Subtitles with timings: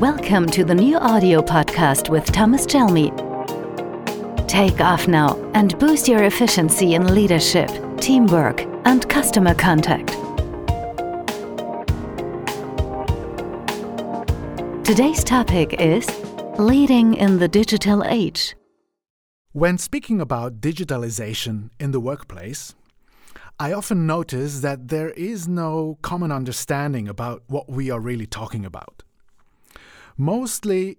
[0.00, 3.12] Welcome to the new audio podcast with Thomas Chelmy.
[4.48, 7.70] Take off now and boost your efficiency in leadership,
[8.00, 10.08] teamwork, and customer contact.
[14.84, 16.08] Today's topic is
[16.58, 18.56] Leading in the Digital Age.
[19.52, 22.74] When speaking about digitalization in the workplace,
[23.60, 28.64] I often notice that there is no common understanding about what we are really talking
[28.64, 29.04] about.
[30.16, 30.98] Mostly,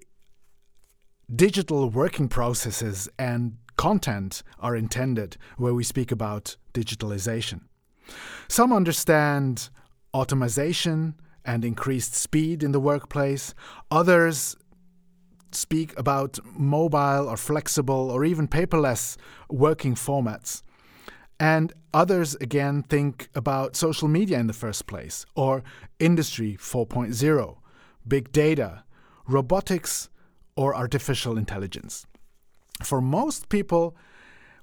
[1.34, 7.62] digital working processes and content are intended where we speak about digitalization.
[8.50, 9.70] Some understand
[10.14, 11.16] automation
[11.46, 13.54] and increased speed in the workplace,
[13.90, 14.58] others
[15.52, 19.16] speak about mobile or flexible or even paperless
[19.50, 20.62] working formats.
[21.40, 25.63] And others again think about social media in the first place, or
[26.00, 27.58] Industry 4.0,
[28.08, 28.84] big data,
[29.27, 30.09] robotics,
[30.55, 32.05] or artificial intelligence.
[32.84, 33.95] For most people,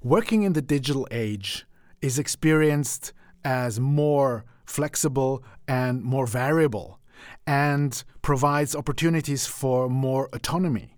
[0.03, 1.67] working in the digital age
[2.01, 3.13] is experienced
[3.45, 6.99] as more flexible and more variable
[7.47, 10.97] and provides opportunities for more autonomy.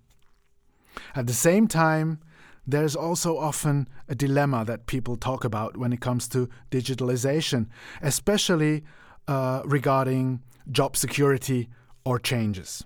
[1.13, 2.19] At the same time,
[2.67, 7.67] there's also often a dilemma that people talk about when it comes to digitalization,
[8.01, 8.83] especially
[9.27, 10.41] uh, regarding
[10.71, 11.69] job security
[12.05, 12.83] or changes.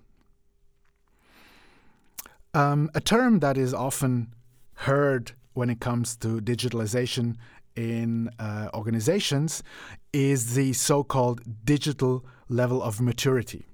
[2.54, 4.34] Um, a term that is often
[4.74, 7.36] heard when it comes to digitalization
[7.76, 9.62] in uh, organizations
[10.14, 13.66] is the so called digital level of maturity.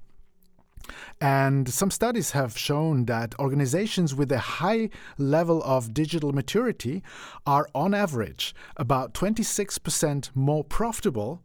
[1.20, 7.02] And some studies have shown that organizations with a high level of digital maturity
[7.46, 11.42] are, on average, about 26% more profitable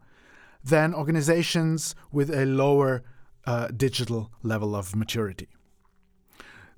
[0.64, 3.04] than organizations with a lower
[3.46, 5.48] uh, digital level of maturity.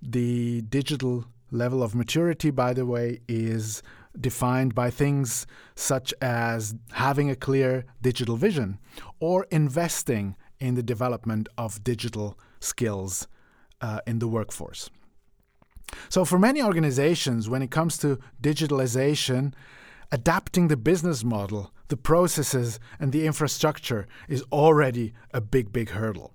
[0.06, 3.82] The digital level of maturity, by the way, is
[4.20, 8.80] defined by things such as having a clear digital vision
[9.19, 13.28] or investing in the development of digital skills
[13.80, 14.90] uh, in the workforce.
[16.09, 19.53] So, for many organizations, when it comes to digitalization,
[20.12, 26.34] adapting the business model, the processes, and the infrastructure is already a big, big hurdle.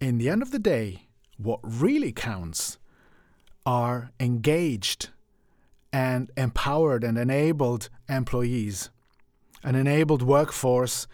[0.00, 1.08] In the end of the day,
[1.44, 2.78] what really counts
[3.64, 5.10] are engaged
[5.92, 8.90] and empowered and enabled employees,
[9.62, 11.06] an enabled workforce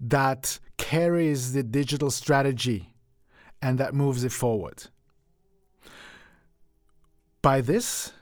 [0.00, 2.94] that carries the digital strategy
[3.60, 4.84] and that moves it forward.
[7.42, 8.12] By this,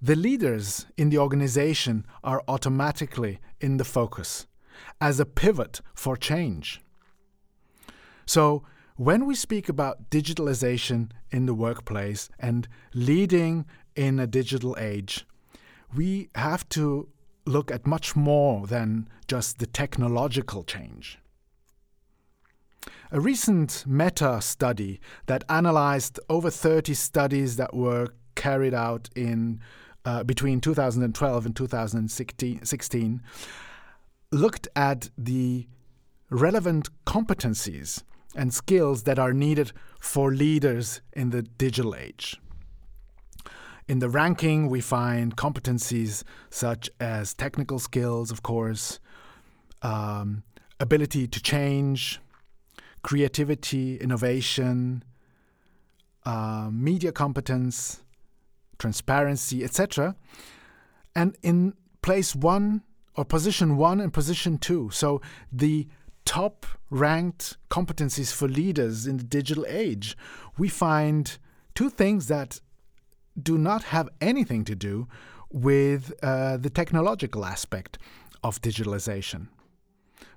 [0.00, 4.46] the leaders in the organization are automatically in the focus
[5.00, 6.80] as a pivot for change.
[8.26, 8.64] So,
[8.96, 13.64] when we speak about digitalization in the workplace and leading
[13.96, 15.26] in a digital age,
[15.94, 17.08] we have to
[17.46, 21.18] look at much more than just the technological change.
[23.10, 29.60] A recent meta study that analyzed over 30 studies that were carried out in
[30.04, 33.22] uh, between 2012 and 2016
[34.30, 35.68] looked at the
[36.30, 38.02] relevant competencies
[38.34, 42.40] and skills that are needed for leaders in the digital age.
[43.88, 49.00] In the ranking, we find competencies such as technical skills, of course,
[49.82, 50.44] um,
[50.78, 52.20] ability to change,
[53.02, 55.02] creativity, innovation,
[56.24, 58.02] uh, media competence,
[58.78, 60.14] transparency, etc.
[61.14, 62.82] And in place one
[63.16, 65.20] or position one and position two, so
[65.52, 65.88] the
[66.24, 70.16] top ranked competencies for leaders in the digital age,
[70.58, 71.38] we find
[71.74, 72.60] two things that
[73.40, 75.08] do not have anything to do
[75.50, 77.98] with uh, the technological aspect
[78.42, 79.48] of digitalization.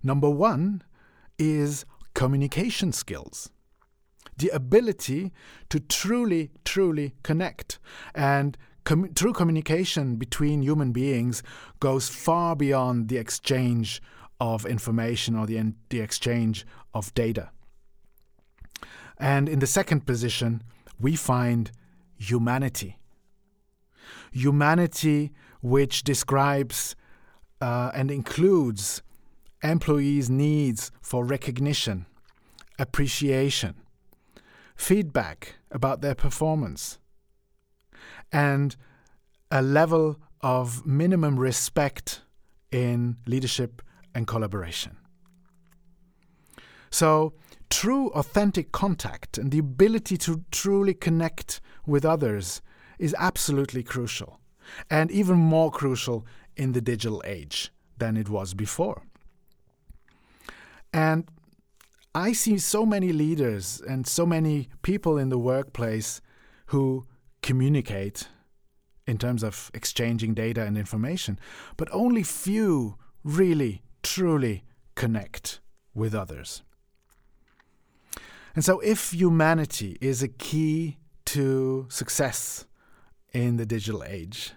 [0.04, 0.84] Number one
[1.38, 3.50] is communication skills.
[4.38, 5.32] The ability
[5.70, 7.80] to truly, truly connect.
[8.14, 11.44] And com- true communication between human beings
[11.80, 14.02] goes far beyond the exchange
[14.40, 17.50] of information or the, the exchange of data.
[19.18, 20.64] And in the second position,
[21.00, 21.72] we find
[22.18, 22.98] humanity.
[24.32, 26.96] Humanity, which describes
[27.62, 29.02] uh, and includes
[29.64, 32.06] employees' needs for recognition,
[32.78, 33.76] appreciation,
[34.76, 37.00] feedback about their performance,
[38.32, 38.76] and
[39.50, 42.22] a level of minimum respect
[42.72, 43.82] in leadership
[44.16, 44.98] and collaboration.
[46.90, 47.34] So,
[47.70, 52.62] true, authentic contact and the ability to truly connect with others
[52.98, 54.40] is absolutely crucial,
[54.90, 56.26] and even more crucial
[56.56, 59.04] in the digital age than it was before.
[60.94, 61.30] And
[62.14, 66.22] I see so many leaders and so many people in the workplace
[66.68, 67.06] who
[67.42, 68.30] communicate
[69.06, 71.38] in terms of exchanging data and information,
[71.76, 74.64] but only few really, truly
[74.94, 75.60] connect
[75.96, 76.62] with others.
[78.54, 82.66] And so, if humanity is a key to success
[83.34, 84.54] in the digital age,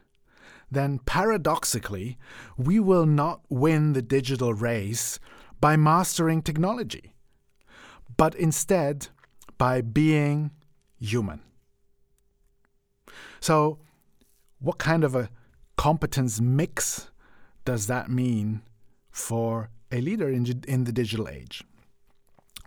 [0.71, 2.19] then paradoxically,
[2.57, 5.19] we will not win the digital race
[5.61, 7.15] by mastering technology,
[8.17, 9.09] but instead
[9.57, 10.51] by being
[11.01, 11.41] human.
[13.41, 13.79] So,
[14.61, 15.31] what kind of a
[15.77, 17.11] competence mix
[17.65, 18.63] does that mean
[19.11, 21.65] for a leader in, in the digital age?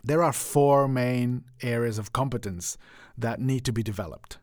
[0.04, 2.76] There are four main areas of competence
[3.16, 4.38] that need to be developed.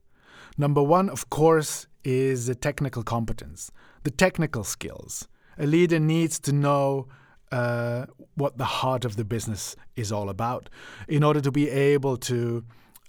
[0.58, 3.72] Number one, of course, is the technical competence,
[4.04, 5.28] the technical skills.
[5.58, 7.08] A leader needs to know
[7.52, 8.06] uh,
[8.36, 10.70] what the heart of the business is all about
[11.08, 12.64] in order to be able to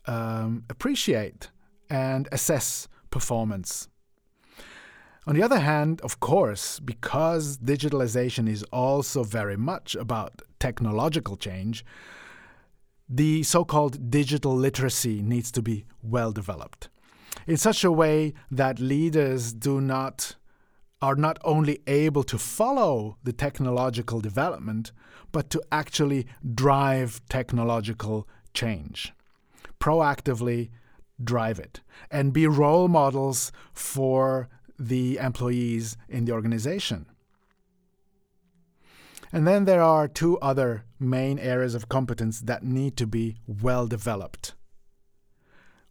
[0.07, 1.51] um, appreciate
[1.89, 3.89] and assess performance.
[5.31, 11.85] On the other hand, of course, because digitalization is also very much about technological change,
[13.09, 16.89] the so called digital literacy needs to be well developed
[17.47, 20.35] in such a way that leaders do not
[21.01, 24.91] are not only able to follow the technological development,
[25.31, 29.13] but to actually drive technological change.
[29.79, 30.71] Proactively
[31.23, 34.49] drive it and be role models for
[34.81, 37.07] the employees in the organization.
[39.33, 43.87] And then there are two other main areas of competence that need to be well
[43.87, 44.55] developed.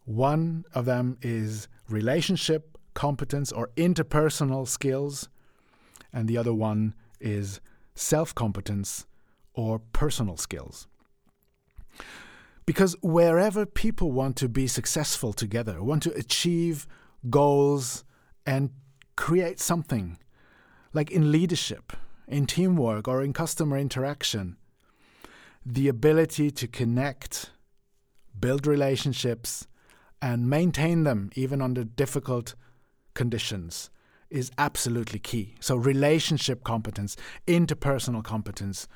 [0.04, 5.28] One of them is relationship competence or interpersonal skills,
[6.12, 7.60] and the other one is
[7.94, 9.06] self competence
[9.54, 10.88] or personal skills.
[12.66, 16.86] Because wherever people want to be successful together, want to achieve
[17.28, 18.04] goals
[18.50, 18.70] and
[19.14, 20.18] create something,
[20.92, 21.92] like in leadership,
[22.26, 24.56] in teamwork, or in customer interaction,
[25.64, 27.50] the ability to connect,
[28.40, 29.68] build relationships,
[30.20, 32.56] and maintain them even under difficult
[33.14, 33.88] conditions
[34.30, 35.54] is absolutely key.
[35.60, 37.16] So, relationship competence,
[37.46, 38.88] interpersonal competence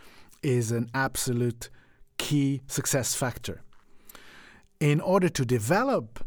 [0.42, 1.70] is an absolute
[2.18, 3.62] key success factor.
[4.80, 6.24] In order to develop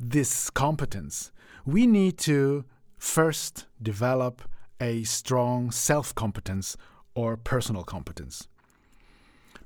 [0.00, 1.30] this competence,
[1.64, 2.64] we need to
[2.98, 4.42] first develop
[4.80, 6.76] a strong self competence
[7.14, 8.48] or personal competence.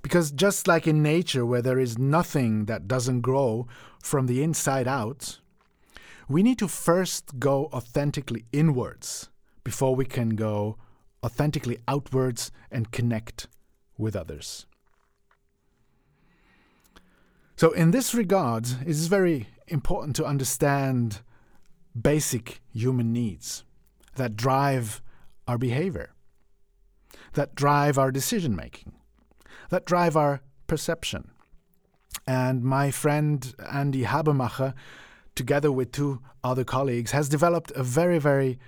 [0.03, 3.67] Because just like in nature, where there is nothing that doesn't grow
[4.03, 5.39] from the inside out,
[6.29, 9.31] we need to first go authentically inwards
[9.63, 10.77] before we can go
[11.25, 13.47] authentically outwards and connect
[13.97, 14.67] with others.
[17.57, 21.21] So, in this regard, it is very important to understand
[22.01, 23.65] basic human needs
[24.17, 25.01] that drive
[25.47, 26.15] our behavior,
[27.35, 28.93] that drive our decision making
[29.71, 31.31] that drive our perception.
[32.27, 34.75] And my friend Andy Habermacher,
[35.35, 38.59] together with two other colleagues, has developed a very, very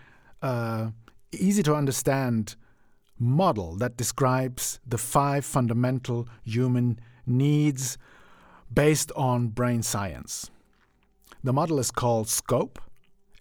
[0.43, 0.91] uh,
[1.33, 2.57] easy to understand
[3.19, 7.97] model that describes the five fundamental human needs
[8.73, 10.51] based on brain science.
[11.47, 12.81] The model is called SCOAP,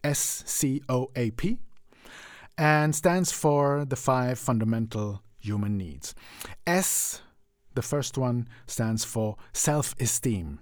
[0.04, 1.58] S C O A P,
[2.56, 6.14] and stands for the five fundamental human needs.
[6.68, 7.24] S
[7.74, 10.60] the first one stands for self esteem.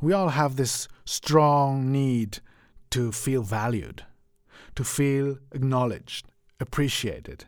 [0.00, 2.38] We all have this strong need
[2.92, 4.06] to feel valued,
[4.74, 7.44] to feel acknowledged, appreciated,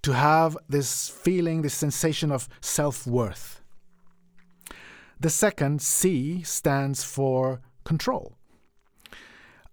[0.00, 3.60] to have this feeling, this sensation of self worth.
[5.20, 8.36] The second, C, stands for control.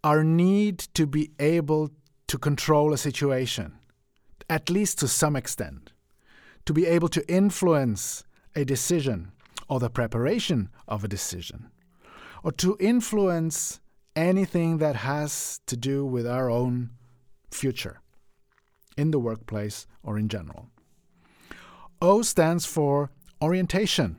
[0.04, 1.92] Our need to be able
[2.28, 3.74] to control a situation,
[4.50, 5.92] at least to some extent
[6.66, 8.24] to be able to influence
[8.56, 9.32] a decision
[9.70, 11.72] or the preparation of a decision,
[12.44, 13.80] or to influence
[14.16, 16.90] anything that has to do with our own
[17.52, 18.02] future
[18.98, 20.70] in the workplace or in general.
[22.02, 24.18] O stands for orientation.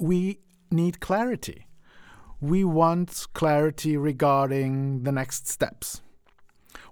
[0.00, 1.66] We need clarity.
[2.40, 6.00] We want clarity regarding the next steps.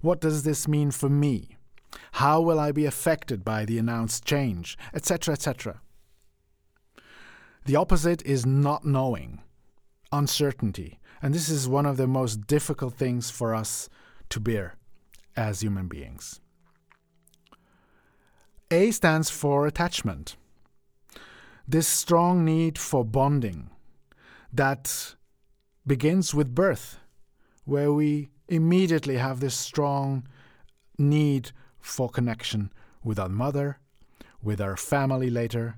[0.00, 1.57] What does this mean for me?
[2.12, 5.81] How will I be affected by the announced change, etc., etc.
[7.64, 9.40] The opposite is not knowing,
[10.12, 10.99] uncertainty.
[11.21, 13.88] And this is one of the most difficult things for us
[14.31, 14.76] to bear
[15.37, 16.40] as human beings.
[18.71, 20.37] A stands for attachment.
[21.67, 23.71] This strong need for bonding
[24.52, 25.14] that
[25.88, 26.99] begins with birth,
[27.64, 30.28] where we immediately have this strong
[30.99, 32.71] need for connection
[33.02, 33.78] with our mother,
[34.42, 35.76] with our family later,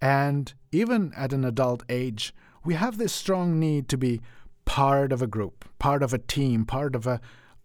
[0.00, 2.34] and even at an adult age,
[2.64, 4.20] we have this strong need to be
[4.64, 7.20] part of a group, part of a team, part of a,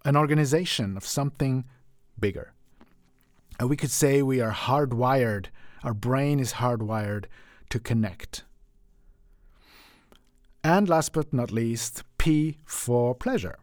[0.05, 1.65] an organization, of something
[2.19, 2.53] bigger.
[3.59, 5.47] And we could say we are hardwired,
[5.83, 7.25] our brain is hardwired
[7.69, 8.43] to connect.
[10.67, 13.57] And last but not least, P for pleasure.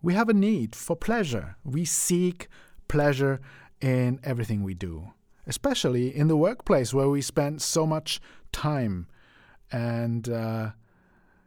[0.00, 1.56] We have a need for pleasure.
[1.66, 2.48] We seek
[2.88, 3.42] pleasure
[3.82, 5.12] in everything we do,
[5.46, 8.22] especially in the workplace where we spend so much
[8.52, 9.06] time.
[9.70, 10.70] And uh,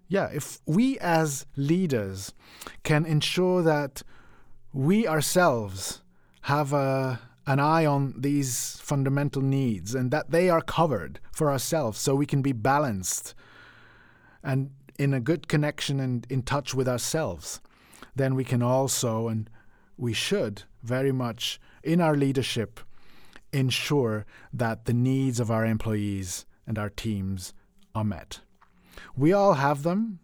[0.07, 2.31] yeah, if we as leaders
[2.83, 4.03] can ensure that
[4.73, 6.03] we ourselves
[6.41, 11.99] have a an eye on these fundamental needs and that they are covered for ourselves
[11.99, 13.33] so we can be balanced
[14.43, 17.61] and in a good connection and in touch with ourselves,
[18.15, 19.49] then we can also, and
[19.97, 22.79] we should very much in our leadership,
[23.53, 27.53] ensure that the needs of our employees and our teams
[27.93, 28.39] are met.
[29.15, 30.19] We all have them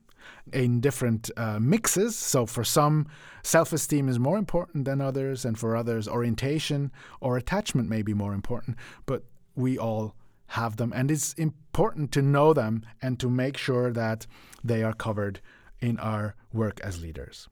[0.54, 2.18] in different uh, mixes.
[2.18, 3.08] So, for some,
[3.44, 8.14] self esteem is more important than others, and for others, orientation or attachment may be
[8.14, 9.24] more important, but
[9.56, 10.16] we all
[10.48, 10.94] have them.
[10.96, 14.26] And it's important to know them and to make sure that
[14.64, 15.40] they are covered
[15.80, 17.48] in our work as leaders.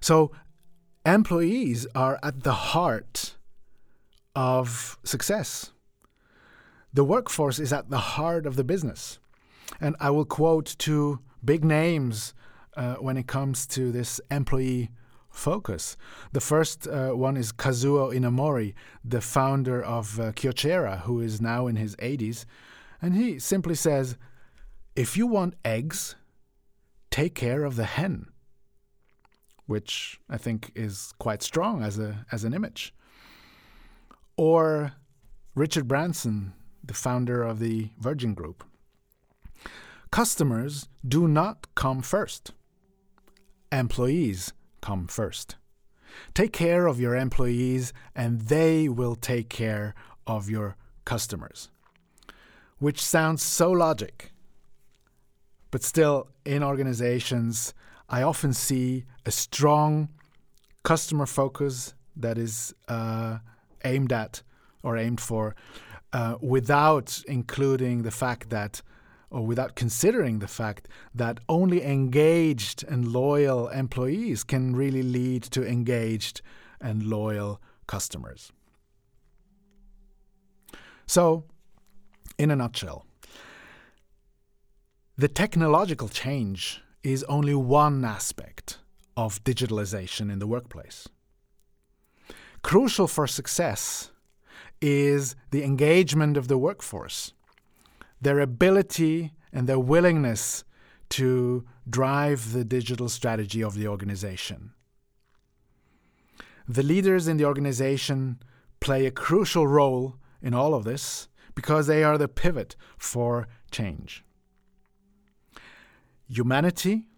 [0.00, 0.32] So,
[1.06, 3.36] employees are at the heart
[4.34, 5.72] of success.
[6.92, 9.18] The workforce is at the heart of the business.
[9.80, 12.34] And I will quote two big names
[12.76, 14.90] uh, when it comes to this employee
[15.32, 15.96] focus.
[16.32, 18.74] The first uh, one is Kazuo Inamori,
[19.04, 22.44] the founder of uh, Kyocera, who is now in his 80s.
[23.00, 24.16] And he simply says,
[24.94, 26.14] if you want eggs,
[27.10, 28.26] take care of the hen,
[29.66, 32.94] which I think is quite strong as, a, as an image.
[34.36, 34.92] Or
[35.54, 36.52] Richard Branson,
[36.84, 38.64] the founder of the Virgin Group.
[40.10, 42.52] Customers do not come first.
[43.70, 45.56] Employees come first.
[46.34, 49.94] Take care of your employees, and they will take care
[50.26, 51.70] of your customers.
[52.78, 54.32] Which sounds so logic.
[55.70, 57.72] But still, in organizations,
[58.10, 60.10] I often see a strong
[60.82, 63.38] customer focus that is uh,
[63.84, 64.42] aimed at
[64.82, 65.54] or aimed for
[66.12, 68.82] uh, without including the fact that
[69.32, 75.66] or without considering the fact that only engaged and loyal employees can really lead to
[75.66, 76.42] engaged
[76.80, 78.52] and loyal customers.
[81.06, 81.44] So,
[82.38, 83.06] in a nutshell,
[85.16, 88.78] the technological change is only one aspect
[89.16, 91.08] of digitalization in the workplace.
[92.62, 94.10] Crucial for success
[94.80, 97.32] is the engagement of the workforce
[98.22, 100.64] their ability and their willingness
[101.10, 104.72] to drive the digital strategy of the organization.
[106.66, 108.40] The leaders in the organization
[108.80, 114.24] play a crucial role in all of this because they are the pivot for change.
[116.28, 117.08] Humanity,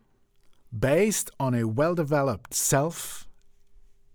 [0.77, 3.29] based on a well developed self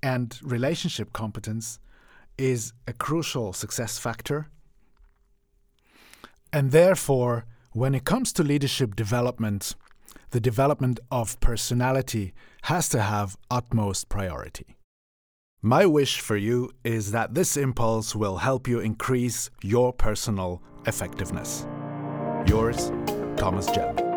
[0.02, 1.80] and relationship competence,
[2.38, 4.50] is a crucial success factor
[6.52, 9.76] and therefore, when it comes to leadership development,
[10.32, 14.76] the development of personality has to have utmost priority.
[15.62, 21.68] My wish for you is that this impulse will help you increase your personal effectiveness.
[22.48, 22.92] Yours,
[23.36, 24.09] Thomas Jelmy.